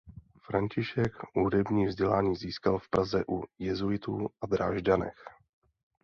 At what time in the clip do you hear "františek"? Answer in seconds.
0.41-1.13